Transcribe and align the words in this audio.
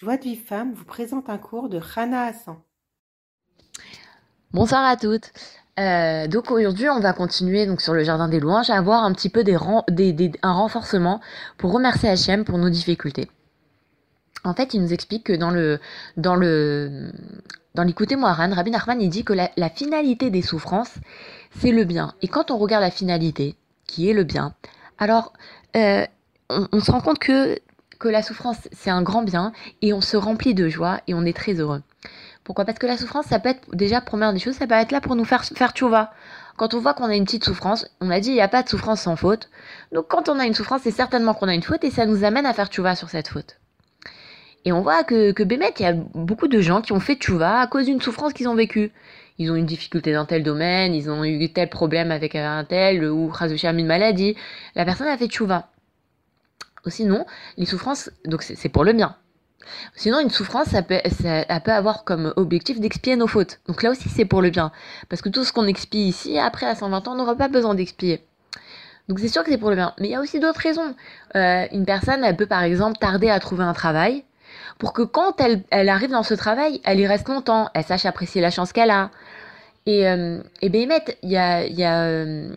Joie 0.00 0.16
de 0.16 0.22
vie 0.22 0.36
femme 0.36 0.74
vous 0.74 0.84
présente 0.84 1.28
un 1.28 1.38
cours 1.38 1.68
de 1.68 1.76
Rana 1.76 2.26
Hassan. 2.26 2.54
Bonsoir 4.52 4.84
à 4.84 4.96
toutes. 4.96 5.32
Euh, 5.80 6.28
donc 6.28 6.52
aujourd'hui, 6.52 6.88
on 6.88 7.00
va 7.00 7.12
continuer 7.12 7.66
sur 7.78 7.94
le 7.94 8.04
jardin 8.04 8.28
des 8.28 8.38
louanges 8.38 8.70
à 8.70 8.76
avoir 8.76 9.02
un 9.02 9.12
petit 9.12 9.28
peu 9.28 9.42
des, 9.42 9.56
un 9.56 10.52
renforcement 10.52 11.20
pour 11.56 11.72
remercier 11.72 12.08
Hachem 12.08 12.44
pour 12.44 12.58
nos 12.58 12.70
difficultés. 12.70 13.28
En 14.44 14.54
fait, 14.54 14.72
il 14.72 14.82
nous 14.82 14.92
explique 14.92 15.24
que 15.24 15.32
dans 15.32 15.50
le 15.50 15.80
dans 16.16 16.36
le 16.36 17.10
Rabbi 17.74 18.70
Nachman 18.70 19.00
il 19.02 19.10
dit 19.10 19.24
que 19.24 19.32
la, 19.32 19.68
finalité 19.68 20.30
des 20.30 20.42
souffrances, 20.42 20.94
c'est 21.58 21.72
le 21.72 21.82
bien. 21.82 22.14
Et 22.22 22.28
quand 22.28 22.52
on 22.52 22.58
regarde 22.58 22.84
la 22.84 22.92
finalité, 22.92 23.56
qui 23.88 24.08
est 24.08 24.14
le 24.14 24.22
bien, 24.22 24.54
alors 24.98 25.32
euh, 25.74 26.06
on, 26.50 26.78
se 26.78 26.92
rend 26.92 27.00
compte 27.00 27.18
que 27.18 27.58
que 27.98 28.08
la 28.08 28.22
souffrance, 28.22 28.68
c'est 28.72 28.90
un 28.90 29.02
grand 29.02 29.22
bien 29.22 29.52
et 29.82 29.92
on 29.92 30.00
se 30.00 30.16
remplit 30.16 30.54
de 30.54 30.68
joie 30.68 31.00
et 31.06 31.14
on 31.14 31.24
est 31.24 31.36
très 31.36 31.54
heureux. 31.54 31.82
Pourquoi? 32.44 32.64
Parce 32.64 32.78
que 32.78 32.86
la 32.86 32.96
souffrance, 32.96 33.26
ça 33.26 33.38
peut 33.38 33.50
être 33.50 33.74
déjà, 33.74 34.00
première 34.00 34.32
des 34.32 34.38
choses, 34.38 34.54
ça 34.54 34.66
peut 34.66 34.74
être 34.74 34.92
là 34.92 35.00
pour 35.00 35.16
nous 35.16 35.24
faire 35.24 35.44
faire 35.44 35.72
tchouva. 35.72 36.12
Quand 36.56 36.74
on 36.74 36.80
voit 36.80 36.94
qu'on 36.94 37.04
a 37.04 37.14
une 37.14 37.24
petite 37.24 37.44
souffrance, 37.44 37.86
on 38.00 38.10
a 38.10 38.20
dit 38.20 38.30
il 38.30 38.34
n'y 38.34 38.40
a 38.40 38.48
pas 38.48 38.62
de 38.62 38.68
souffrance 38.68 39.02
sans 39.02 39.16
faute. 39.16 39.50
Donc 39.92 40.06
quand 40.08 40.28
on 40.28 40.38
a 40.38 40.46
une 40.46 40.54
souffrance, 40.54 40.82
c'est 40.82 40.90
certainement 40.90 41.34
qu'on 41.34 41.48
a 41.48 41.54
une 41.54 41.62
faute 41.62 41.84
et 41.84 41.90
ça 41.90 42.06
nous 42.06 42.24
amène 42.24 42.46
à 42.46 42.52
faire 42.52 42.68
tchouva 42.68 42.94
sur 42.94 43.10
cette 43.10 43.28
faute. 43.28 43.58
Et 44.64 44.72
on 44.72 44.80
voit 44.80 45.04
que, 45.04 45.32
que 45.32 45.42
Bémet, 45.42 45.72
il 45.78 45.82
y 45.82 45.86
a 45.86 45.92
beaucoup 45.92 46.48
de 46.48 46.60
gens 46.60 46.80
qui 46.80 46.92
ont 46.92 47.00
fait 47.00 47.14
tchouva 47.14 47.60
à 47.60 47.66
cause 47.66 47.86
d'une 47.86 48.00
souffrance 48.00 48.32
qu'ils 48.32 48.48
ont 48.48 48.56
vécue. 48.56 48.92
Ils 49.38 49.52
ont 49.52 49.54
une 49.54 49.66
difficulté 49.66 50.12
dans 50.12 50.24
tel 50.26 50.42
domaine, 50.42 50.94
ils 50.94 51.10
ont 51.10 51.24
eu 51.24 51.48
tel 51.52 51.68
problème 51.68 52.10
avec 52.10 52.34
un 52.34 52.64
tel, 52.64 53.04
ou 53.04 53.32
une 53.40 53.86
maladie. 53.86 54.36
La 54.74 54.84
personne 54.84 55.06
a 55.06 55.16
fait 55.16 55.28
tchouva. 55.28 55.68
Sinon, 56.86 57.26
les 57.56 57.66
souffrances, 57.66 58.10
donc 58.24 58.42
c'est 58.42 58.68
pour 58.68 58.84
le 58.84 58.92
bien. 58.92 59.16
Sinon, 59.94 60.20
une 60.20 60.30
souffrance, 60.30 60.68
ça 60.68 60.82
peut, 60.82 61.00
ça, 61.20 61.60
peut 61.60 61.72
avoir 61.72 62.04
comme 62.04 62.32
objectif 62.36 62.80
d'expier 62.80 63.16
nos 63.16 63.26
fautes. 63.26 63.60
Donc 63.66 63.82
là 63.82 63.90
aussi, 63.90 64.08
c'est 64.08 64.24
pour 64.24 64.42
le 64.42 64.50
bien. 64.50 64.72
Parce 65.08 65.20
que 65.22 65.28
tout 65.28 65.44
ce 65.44 65.52
qu'on 65.52 65.66
expie 65.66 66.08
ici, 66.08 66.38
après, 66.38 66.66
à 66.66 66.74
120 66.74 67.08
ans, 67.08 67.12
on 67.12 67.16
n'aura 67.16 67.36
pas 67.36 67.48
besoin 67.48 67.74
d'expier. 67.74 68.24
Donc 69.08 69.20
c'est 69.20 69.28
sûr 69.28 69.42
que 69.42 69.50
c'est 69.50 69.58
pour 69.58 69.70
le 69.70 69.76
bien. 69.76 69.94
Mais 69.98 70.08
il 70.08 70.10
y 70.12 70.14
a 70.14 70.20
aussi 70.20 70.40
d'autres 70.40 70.60
raisons. 70.60 70.94
Euh, 71.34 71.66
une 71.72 71.84
personne, 71.84 72.24
elle 72.24 72.36
peut 72.36 72.46
par 72.46 72.62
exemple 72.62 72.98
tarder 72.98 73.30
à 73.30 73.40
trouver 73.40 73.64
un 73.64 73.72
travail 73.72 74.24
pour 74.78 74.92
que 74.92 75.02
quand 75.02 75.40
elle, 75.40 75.62
elle 75.70 75.88
arrive 75.88 76.10
dans 76.10 76.22
ce 76.22 76.34
travail, 76.34 76.80
elle 76.84 77.00
y 77.00 77.06
reste 77.06 77.28
longtemps, 77.28 77.70
elle 77.74 77.84
sache 77.84 78.06
apprécier 78.06 78.40
la 78.40 78.50
chance 78.50 78.72
qu'elle 78.72 78.90
a. 78.90 79.10
Et, 79.88 80.06
euh, 80.06 80.42
et 80.60 80.68
Béhémet, 80.68 81.02
il 81.22 81.30
y 81.30 81.38
a, 81.38 81.62
euh, 81.62 82.50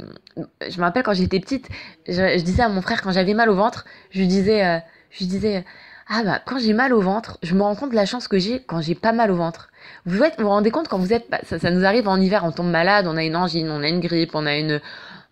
je 0.68 0.78
me 0.78 0.82
rappelle 0.82 1.02
quand 1.02 1.14
j'étais 1.14 1.40
petite, 1.40 1.70
je, 2.06 2.42
disais 2.42 2.62
à 2.62 2.68
mon 2.68 2.82
frère 2.82 3.02
quand 3.02 3.14
j'avais 3.14 3.34
mal 3.34 3.50
au 3.50 3.56
ventre, 3.56 3.86
je 4.10 4.20
lui 4.20 4.28
disais, 4.28 4.66
euh, 4.66 4.80
je 5.12 5.24
disais, 5.24 5.64
ah 6.10 6.24
bah 6.26 6.42
quand 6.46 6.60
j'ai 6.60 6.74
mal 6.74 6.92
au 6.94 7.00
ventre, 7.00 7.38
je 7.42 7.56
me 7.56 7.62
rends 7.62 7.76
compte 7.76 7.92
de 7.92 7.96
la 7.96 8.06
chance 8.06 8.28
que 8.28 8.38
j'ai 8.38 8.62
quand 8.62 8.82
j'ai 8.82 8.96
pas 8.96 9.14
mal 9.14 9.32
au 9.32 9.38
ventre. 9.38 9.70
Vous 10.06 10.18
vous, 10.18 10.26
vous 10.40 10.50
rendez 10.50 10.72
compte 10.72 10.90
quand 10.90 10.98
vous 10.98 11.14
êtes, 11.14 11.30
bah, 11.32 11.40
ça, 11.46 11.58
ça, 11.58 11.72
nous 11.72 11.86
arrive 11.86 12.10
en 12.10 12.20
hiver, 12.20 12.44
on 12.44 12.52
tombe 12.52 12.70
malade, 12.70 13.08
on 13.08 13.16
a 13.16 13.24
une 13.24 13.38
angine, 13.38 13.70
on 13.70 13.82
a 13.82 13.88
une 13.88 14.02
grippe, 14.02 14.36
on 14.36 14.46
a 14.46 14.58
une 14.58 14.82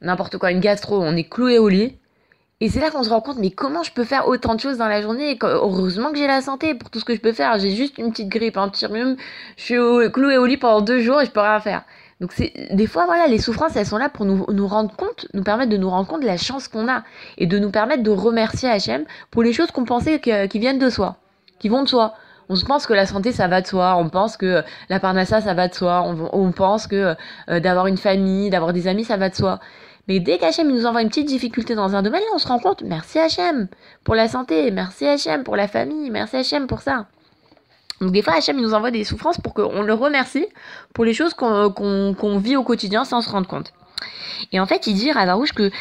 n'importe 0.02 0.38
quoi, 0.38 0.52
une 0.52 0.62
gastro, 0.62 1.02
on 1.04 1.18
est 1.18 1.28
cloué 1.28 1.60
au 1.60 1.68
lit. 1.68 1.98
Et 2.62 2.70
c'est 2.70 2.82
là 2.82 2.92
qu'on 2.92 3.04
se 3.04 3.10
rend 3.10 3.22
compte, 3.22 3.38
mais 3.38 3.52
comment 3.52 3.84
je 3.84 3.92
peux 3.92 4.04
faire 4.04 4.28
autant 4.28 4.54
de 4.54 4.60
choses 4.60 4.78
dans 4.78 4.90
la 4.90 5.02
journée? 5.02 5.38
Heureusement 5.42 6.12
que 6.12 6.18
j'ai 6.18 6.28
la 6.28 6.42
santé 6.42 6.76
pour 6.76 6.90
tout 6.90 7.00
ce 7.00 7.06
que 7.06 7.16
je 7.16 7.22
peux 7.22 7.32
faire. 7.32 7.58
J'ai 7.58 7.72
juste 7.72 7.98
une 7.98 8.12
petite 8.12 8.28
grippe, 8.28 8.58
un 8.58 8.68
petit 8.68 8.86
rhume, 8.86 9.16
je 9.56 9.64
suis 9.64 10.12
cloué 10.12 10.38
au 10.38 10.46
lit 10.46 10.58
pendant 10.58 10.82
deux 10.82 11.00
jours 11.00 11.22
et 11.22 11.26
je 11.26 11.32
peux 11.32 11.40
rien 11.40 11.60
faire. 11.62 11.84
Donc 12.20 12.34
c'est 12.34 12.52
des 12.72 12.86
fois 12.86 13.06
voilà, 13.06 13.28
les 13.28 13.40
souffrances 13.40 13.78
elles 13.78 13.86
sont 13.86 13.98
là 13.98 14.10
pour 14.10 14.26
nous, 14.26 14.46
nous 14.50 14.68
rendre 14.68 14.94
compte, 14.94 15.28
nous 15.34 15.44
permettre 15.44 15.72
de 15.72 15.78
nous 15.78 15.90
rendre 15.90 16.08
compte 16.08 16.22
de 16.22 16.26
la 16.26 16.36
chance 16.36 16.68
qu'on 16.68 16.90
a 16.90 17.04
et 17.38 17.48
de 17.48 17.58
nous 17.60 17.72
permettre 17.72 18.04
de 18.04 18.12
remercier 18.12 18.70
Hachem 18.70 19.06
pour 19.32 19.42
les 19.42 19.54
choses 19.54 19.72
qu'on 19.72 19.86
pensait 19.86 20.20
qui 20.20 20.60
viennent 20.60 20.80
de 20.80 20.90
soi, 20.90 21.16
qui 21.60 21.70
vont 21.70 21.84
de 21.84 21.88
soi. 21.88 22.16
On 22.50 22.56
se 22.56 22.66
pense 22.66 22.88
que 22.88 22.94
la 22.94 23.06
santé 23.06 23.32
ça 23.32 23.48
va 23.48 23.62
de 23.62 23.68
soi, 23.68 23.96
on 23.96 24.10
pense 24.10 24.36
que 24.36 24.64
la 24.90 25.00
parnassa 25.00 25.40
ça 25.40 25.54
va 25.54 25.70
de 25.70 25.74
soi, 25.74 26.04
on, 26.34 26.52
pense 26.52 26.88
que 26.88 27.16
euh, 27.50 27.60
d'avoir 27.60 27.88
une 27.88 27.98
famille, 27.98 28.50
d'avoir 28.50 28.74
des 28.74 28.88
amis 28.88 29.06
ça 29.06 29.16
va 29.16 29.30
de 29.30 29.36
soi. 29.36 29.60
Mais 30.10 30.20
dès 30.20 30.40
qu'Hachem 30.40 30.68
nous 30.68 30.88
envoie 30.88 31.04
une 31.04 31.10
petite 31.10 31.28
difficulté 31.28 31.76
dans 31.76 31.96
un 31.96 32.02
domaine, 32.02 32.24
on 32.34 32.40
se 32.40 32.48
rend 32.48 32.58
compte, 32.58 32.82
merci 32.82 33.20
Hachem 33.20 33.68
pour 34.04 34.16
la 34.16 34.28
santé, 34.28 34.72
merci 34.72 35.06
Hachem 35.06 35.44
pour 35.44 35.56
la 35.56 35.68
famille, 35.68 36.10
merci 36.10 36.38
Hachem 36.38 36.66
pour 36.66 36.82
ça. 36.82 37.06
Donc 38.02 38.12
des 38.12 38.24
fois, 38.24 38.34
Hachem 38.34 38.60
nous 38.60 38.74
envoie 38.74 38.90
des 38.90 39.04
souffrances 39.04 39.40
pour 39.40 39.54
qu'on 39.54 39.84
le 39.84 39.94
remercie 39.94 40.48
pour 40.96 41.06
les 41.06 41.14
choses 41.14 41.36
qu'on 41.36 42.40
vit 42.40 42.56
au 42.56 42.64
quotidien 42.64 43.06
sans 43.06 43.22
se 43.22 43.30
rendre 43.30 43.48
compte. 43.48 43.72
Et 44.52 44.60
en 44.60 44.66
fait, 44.66 44.88
il 44.88 44.94
dit 44.96 45.12
Ravarouche 45.12 45.54
que 45.54 45.72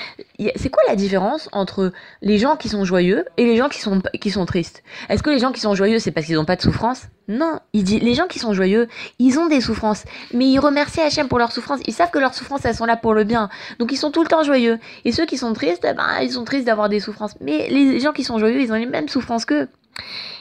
c'est 0.56 0.70
quoi 0.70 0.82
la 0.88 0.96
différence 0.96 1.48
entre 1.52 1.92
les 2.22 2.38
gens 2.38 2.56
qui 2.56 2.68
sont 2.68 2.84
joyeux 2.84 3.24
et 3.36 3.44
les 3.44 3.56
gens 3.56 3.68
qui 3.68 3.80
sont, 3.80 4.00
qui 4.20 4.30
sont 4.30 4.46
tristes? 4.46 4.82
Est-ce 5.08 5.22
que 5.22 5.30
les 5.30 5.38
gens 5.38 5.52
qui 5.52 5.60
sont 5.60 5.74
joyeux, 5.74 5.98
c'est 5.98 6.10
parce 6.10 6.26
qu'ils 6.26 6.36
n'ont 6.36 6.44
pas 6.44 6.56
de 6.56 6.62
souffrance? 6.62 7.08
Non, 7.28 7.60
il 7.72 7.84
dit 7.84 8.00
les 8.00 8.14
gens 8.14 8.26
qui 8.26 8.38
sont 8.38 8.54
joyeux, 8.54 8.88
ils 9.18 9.38
ont 9.38 9.48
des 9.48 9.60
souffrances, 9.60 10.04
mais 10.32 10.46
ils 10.46 10.58
remercient 10.58 11.00
Hachem 11.00 11.28
pour 11.28 11.38
leurs 11.38 11.52
souffrances. 11.52 11.80
Ils 11.86 11.92
savent 11.92 12.10
que 12.10 12.18
leurs 12.18 12.34
souffrances, 12.34 12.64
elles 12.64 12.74
sont 12.74 12.86
là 12.86 12.96
pour 12.96 13.14
le 13.14 13.24
bien. 13.24 13.50
Donc 13.78 13.92
ils 13.92 13.96
sont 13.96 14.10
tout 14.10 14.22
le 14.22 14.28
temps 14.28 14.42
joyeux. 14.42 14.78
Et 15.04 15.12
ceux 15.12 15.26
qui 15.26 15.36
sont 15.36 15.52
tristes, 15.52 15.86
eh 15.88 15.92
ben, 15.92 16.20
ils 16.22 16.32
sont 16.32 16.44
tristes 16.44 16.66
d'avoir 16.66 16.88
des 16.88 17.00
souffrances. 17.00 17.34
Mais 17.40 17.68
les 17.68 18.00
gens 18.00 18.12
qui 18.12 18.24
sont 18.24 18.38
joyeux, 18.38 18.60
ils 18.60 18.72
ont 18.72 18.76
les 18.76 18.86
mêmes 18.86 19.08
souffrances 19.08 19.44
qu'eux. 19.44 19.68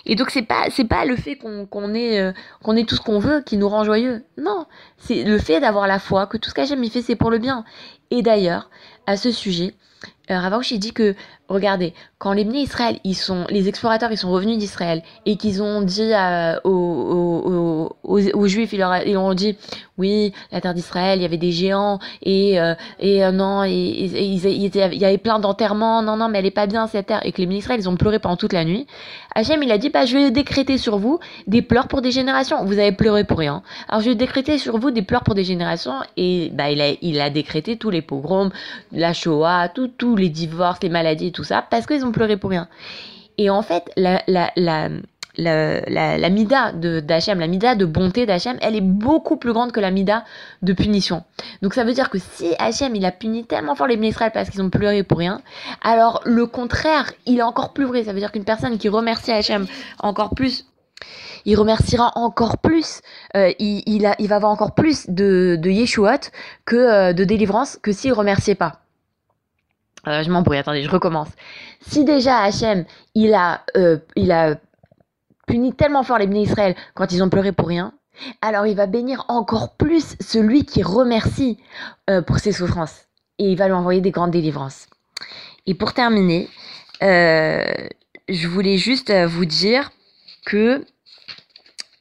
Et 0.06 0.16
donc 0.16 0.30
c'est 0.30 0.44
pas 0.44 0.70
c'est 0.72 0.86
pas 0.86 1.06
le 1.06 1.16
fait 1.16 1.36
qu'on 1.36 1.94
ait 1.94 2.20
euh, 2.20 2.32
qu'on 2.64 2.82
tout 2.86 2.96
ce 2.96 3.02
qu'on 3.02 3.20
veut 3.20 3.42
qui 3.42 3.58
nous 3.58 3.68
rend 3.68 3.84
joyeux. 3.84 4.24
Non, 4.38 4.66
c'est 4.98 5.24
le 5.24 5.38
fait 5.38 5.60
d'avoir 5.60 5.88
la 5.88 6.00
foi 6.00 6.28
que 6.28 6.38
tout 6.38 6.50
ce 6.50 6.54
qu'Hachem 6.54 6.84
il 6.84 6.92
fait 6.92 7.02
c'est 7.02 7.16
pour 7.16 7.32
le 7.32 7.38
bien. 7.38 7.66
Et 8.10 8.22
d'ailleurs, 8.22 8.70
à 9.06 9.18
ce 9.18 9.32
sujet, 9.32 9.74
euh, 10.32 10.62
dit 10.78 10.94
que, 10.94 11.16
regardez, 11.50 11.94
quand 12.18 12.34
les 12.34 12.44
Bnei 12.44 12.62
Israël, 12.62 13.00
ils 13.04 13.16
sont, 13.16 13.46
les 13.50 13.68
explorateurs, 13.68 14.12
ils 14.12 14.18
sont 14.18 14.32
revenus 14.32 14.58
d'Israël 14.58 15.04
et 15.26 15.38
qu'ils 15.38 15.62
ont 15.62 15.82
dit 15.82 16.12
aux, 16.64 17.90
aux, 18.04 18.48
Juifs, 18.48 18.74
ils 18.74 18.80
leur 18.80 19.06
ils 19.06 19.18
ont 19.18 19.34
dit, 19.34 19.58
oui, 19.98 20.34
la 20.52 20.62
terre 20.62 20.74
d'Israël, 20.74 21.20
il 21.20 21.22
y 21.24 21.26
avait 21.26 21.38
des 21.38 21.52
géants 21.52 22.00
et, 22.22 22.60
euh, 22.60 22.76
et 23.00 23.24
euh, 23.24 23.32
non, 23.32 23.64
et, 23.64 23.72
il 23.72 25.00
y 25.00 25.06
avait 25.06 25.18
plein 25.18 25.40
d'enterrements, 25.40 26.02
non, 26.02 26.18
non, 26.18 26.30
mais 26.30 26.40
elle 26.40 26.46
est 26.46 26.52
pas 26.52 26.68
bien 26.68 26.88
cette 26.88 27.08
terre. 27.08 27.26
Et 27.26 27.32
que 27.32 27.40
les 27.40 27.48
Bnei 27.48 27.58
Israël, 27.58 27.80
ils 27.80 27.90
ont 27.90 27.98
pleuré 27.98 28.20
pendant 28.20 28.38
toute 28.38 28.54
la 28.54 28.64
nuit. 28.64 28.88
Hachem, 29.36 29.62
il 29.64 29.72
a 29.72 29.78
dit, 29.78 29.90
bah, 29.90 30.06
je 30.06 30.18
vais 30.18 30.32
décréter 30.32 30.78
sur 30.78 30.98
vous 30.98 31.20
des 31.48 31.62
pleurs 31.62 31.88
pour 31.88 32.02
des 32.02 32.12
générations. 32.12 32.64
Vous 32.66 32.80
avez 32.80 32.92
pleuré 32.92 33.24
pour 33.24 33.40
rien. 33.40 33.64
Alors 33.88 34.02
je 34.02 34.10
vais 34.10 34.16
décréter 34.16 34.58
sur 34.58 34.78
vous 34.78 34.92
des 34.92 35.02
pleurs 35.02 35.24
pour 35.24 35.36
des 35.36 35.44
générations 35.44 35.96
et 36.16 36.50
bah, 36.54 36.72
il 36.72 36.82
a, 36.82 36.94
il 37.02 37.20
a 37.20 37.30
décrété 37.30 37.78
tous 37.78 37.90
les 37.90 38.02
pogroms, 38.02 38.52
la 38.92 39.14
Shoah, 39.14 39.70
tout, 39.70 39.88
tout 39.88 40.16
les 40.16 40.30
divorces, 40.30 40.80
les 40.82 40.90
maladies, 40.90 41.32
tout 41.38 41.44
ça, 41.44 41.64
parce 41.70 41.86
qu'ils 41.86 42.04
ont 42.04 42.12
pleuré 42.12 42.36
pour 42.36 42.50
rien. 42.50 42.68
Et 43.38 43.50
en 43.50 43.62
fait, 43.62 43.84
la, 43.96 44.24
la, 44.28 44.52
la, 44.56 44.90
la, 45.38 46.18
la, 46.18 46.30
mida 46.30 46.72
d'Hachem, 46.72 47.40
la 47.40 47.46
mida 47.46 47.76
de 47.76 47.86
bonté 47.86 48.26
d'Hachem, 48.26 48.58
elle 48.60 48.76
est 48.76 48.82
beaucoup 48.82 49.38
plus 49.38 49.54
grande 49.54 49.72
que 49.72 49.80
la 49.80 49.92
mida 49.92 50.26
de 50.64 50.74
punition. 50.74 51.24
Donc 51.62 51.76
ça 51.76 51.84
veut 51.84 51.94
dire 51.94 52.10
que 52.10 52.18
si 52.18 52.56
Hachem, 52.58 52.96
il 52.96 53.06
a 53.06 53.12
puni 53.12 53.46
tellement 53.46 53.76
fort 53.76 53.86
les 53.86 53.96
Israël 53.96 54.32
parce 54.34 54.50
qu'ils 54.50 54.64
ont 54.64 54.72
pleuré 54.72 55.04
pour 55.04 55.20
rien, 55.20 55.42
alors 55.84 56.22
le 56.26 56.48
contraire, 56.48 57.14
il 57.28 57.38
est 57.38 57.44
encore 57.44 57.74
plus 57.74 57.86
vrai. 57.86 58.04
Ça 58.04 58.14
veut 58.14 58.20
dire 58.20 58.32
qu'une 58.32 58.46
personne 58.46 58.80
qui 58.80 58.90
remercie 58.90 59.32
Hachem 59.32 59.68
encore 60.00 60.32
plus 60.36 60.66
il 61.46 61.56
remerciera 61.56 62.12
encore 62.16 62.58
plus, 62.58 63.02
euh, 63.36 63.54
il, 63.60 63.84
il 63.86 64.28
va 64.28 64.36
avoir 64.36 64.52
encore 64.52 64.74
plus 64.74 65.08
de, 65.08 65.56
de 65.58 65.70
Yeshuot 65.70 66.32
que 66.66 66.76
euh, 66.76 67.14
de 67.14 67.24
délivrance 67.24 67.78
que 67.82 67.92
s'il 67.94 68.12
remerciait 68.12 68.56
pas. 68.56 68.87
Euh, 70.08 70.24
je 70.24 70.30
m'embrouille, 70.30 70.58
attendez, 70.58 70.84
je 70.84 70.90
recommence. 70.90 71.30
Si 71.82 72.04
déjà 72.06 72.40
Hachem, 72.40 72.86
il 73.16 73.34
a, 73.34 73.64
euh, 73.76 73.98
il 74.16 74.32
a 74.32 74.58
puni 75.48 75.74
tellement 75.74 76.04
fort 76.04 76.18
les 76.18 76.28
bénis 76.28 76.44
Israël 76.44 76.76
quand 76.94 77.12
ils 77.12 77.24
ont 77.24 77.30
pleuré 77.30 77.52
pour 77.52 77.68
rien, 77.68 77.94
alors 78.42 78.66
il 78.66 78.76
va 78.76 78.88
bénir 78.88 79.26
encore 79.28 79.76
plus 79.76 80.16
celui 80.20 80.66
qui 80.66 80.84
remercie 80.84 81.58
euh, 82.10 82.22
pour 82.22 82.40
ses 82.40 82.52
souffrances. 82.52 83.06
Et 83.40 83.52
il 83.52 83.58
va 83.58 83.68
lui 83.68 83.74
envoyer 83.74 84.02
des 84.02 84.12
grandes 84.12 84.32
délivrances. 84.32 84.88
Et 85.66 85.76
pour 85.76 85.94
terminer, 85.94 86.50
je 87.02 88.48
voulais 88.48 88.78
juste 88.78 89.14
vous 89.14 89.46
dire 89.46 89.92
que 90.46 90.84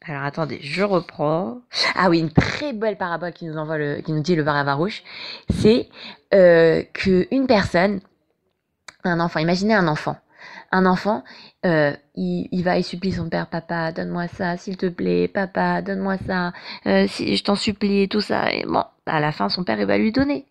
alors 0.08 0.22
attendez, 0.22 0.60
je 0.62 0.82
reprends. 0.82 1.58
Ah 1.94 2.08
oui, 2.08 2.20
une 2.20 2.30
très 2.30 2.72
belle 2.72 2.96
parabole 2.96 3.32
qui 3.32 3.44
nous 3.46 3.56
envoie 3.56 3.78
le, 3.78 4.00
qui 4.00 4.12
nous 4.12 4.22
dit 4.22 4.36
le 4.36 4.42
Varavarouche, 4.42 5.02
c'est 5.50 5.88
euh, 6.32 6.82
que 6.92 7.26
une 7.32 7.46
personne, 7.46 8.00
un 9.04 9.18
enfant, 9.18 9.40
imaginez 9.40 9.74
un 9.74 9.88
enfant, 9.88 10.16
un 10.70 10.86
enfant, 10.86 11.24
euh, 11.64 11.92
il, 12.14 12.62
va 12.62 12.78
et 12.78 12.82
supplie 12.82 13.12
son 13.12 13.28
père, 13.28 13.48
papa, 13.48 13.90
donne-moi 13.90 14.28
ça, 14.28 14.56
s'il 14.56 14.76
te 14.76 14.86
plaît, 14.86 15.26
papa, 15.26 15.82
donne-moi 15.82 16.18
ça, 16.26 16.52
euh, 16.86 17.06
si 17.08 17.36
je 17.36 17.42
t'en 17.42 17.56
supplie, 17.56 18.08
tout 18.08 18.20
ça. 18.20 18.52
Et 18.52 18.64
bon, 18.64 18.84
à 19.06 19.20
la 19.20 19.32
fin, 19.32 19.48
son 19.48 19.64
père, 19.64 19.80
il 19.80 19.86
va 19.86 19.98
lui 19.98 20.12
donner. 20.12 20.46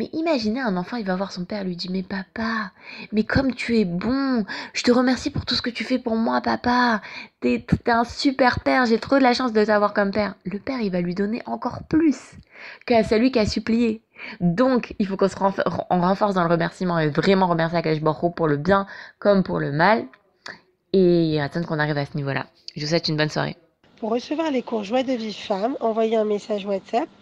Mais 0.00 0.08
imaginez 0.14 0.60
un 0.60 0.78
enfant, 0.78 0.96
il 0.96 1.04
va 1.04 1.14
voir 1.14 1.30
son 1.30 1.44
père, 1.44 1.62
lui 1.62 1.76
dit 1.76 1.90
Mais 1.90 2.02
papa, 2.02 2.70
mais 3.12 3.22
comme 3.22 3.54
tu 3.54 3.78
es 3.78 3.84
bon, 3.84 4.46
je 4.72 4.82
te 4.82 4.90
remercie 4.90 5.28
pour 5.28 5.44
tout 5.44 5.54
ce 5.54 5.60
que 5.60 5.68
tu 5.68 5.84
fais 5.84 5.98
pour 5.98 6.16
moi, 6.16 6.40
papa. 6.40 7.02
T'es 7.40 7.62
un 7.86 8.04
super 8.04 8.60
père, 8.60 8.86
j'ai 8.86 8.98
trop 8.98 9.18
de 9.18 9.22
la 9.22 9.34
chance 9.34 9.52
de 9.52 9.62
t'avoir 9.62 9.92
comme 9.92 10.10
père. 10.10 10.36
Le 10.46 10.58
père, 10.58 10.80
il 10.80 10.90
va 10.90 11.02
lui 11.02 11.14
donner 11.14 11.42
encore 11.44 11.82
plus 11.86 12.18
qu'à 12.86 13.04
celui 13.04 13.30
qui 13.30 13.40
a 13.40 13.44
supplié. 13.44 14.00
Donc, 14.40 14.94
il 14.98 15.06
faut 15.06 15.18
qu'on 15.18 15.28
se 15.28 15.36
renforce 15.36 16.32
dans 16.32 16.44
le 16.44 16.50
remerciement 16.50 16.98
et 16.98 17.10
vraiment 17.10 17.46
remercier 17.46 17.76
Akash 17.76 18.00
Baruch 18.00 18.34
pour 18.34 18.48
le 18.48 18.56
bien 18.56 18.86
comme 19.18 19.42
pour 19.42 19.60
le 19.60 19.70
mal. 19.70 20.06
et 20.94 21.38
attendre 21.42 21.66
qu'on 21.66 21.78
arrive 21.78 21.98
à 21.98 22.06
ce 22.06 22.16
niveau-là. 22.16 22.46
Je 22.74 22.80
vous 22.80 22.86
souhaite 22.86 23.08
une 23.08 23.18
bonne 23.18 23.28
soirée. 23.28 23.58
Pour 23.98 24.12
recevoir 24.12 24.50
les 24.50 24.62
cours 24.62 24.82
Joie 24.82 25.02
de 25.02 25.12
vie 25.12 25.34
femme, 25.34 25.76
envoyez 25.80 26.16
un 26.16 26.24
message 26.24 26.64
WhatsApp 26.64 27.06